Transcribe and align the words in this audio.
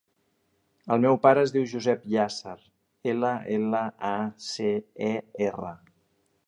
El 0.95 1.03
meu 1.03 1.19
pare 1.25 1.43
es 1.47 1.53
diu 1.57 1.67
Josep 1.73 2.07
Llacer: 2.13 2.55
ela, 3.15 3.31
ela, 3.59 3.83
a, 4.15 4.17
ce, 4.51 4.73
e, 5.11 5.13
erra. 5.51 5.75